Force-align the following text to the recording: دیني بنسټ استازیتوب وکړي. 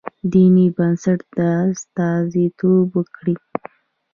دیني 0.31 0.65
بنسټ 0.77 1.19
استازیتوب 1.51 2.89
وکړي. 2.97 3.35